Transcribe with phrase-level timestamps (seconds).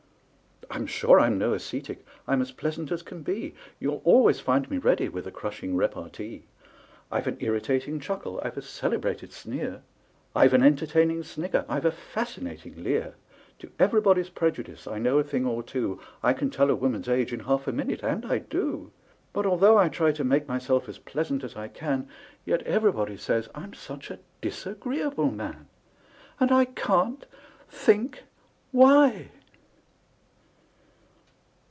[0.73, 4.77] I'm sure I'm no ascetic: I'm as pleasant as can be; You'll always find me
[4.77, 6.45] ready with a crushing repartee;
[7.11, 9.81] I've an irritating chuckle; I've a celebrated sneer;
[10.33, 13.15] I've an entertaining snigger; I've a fascinating leer;
[13.59, 17.33] To everybody's prejudice I know a thing or two; I can tell a woman's age
[17.33, 18.93] in half a minute and I do
[19.33, 22.07] But although I try to make myself as pleasant as I can,
[22.45, 25.67] Yet everybody says I'm such a disagreeable man!
[26.39, 27.25] And I can't
[27.69, 28.23] think
[28.71, 29.31] why!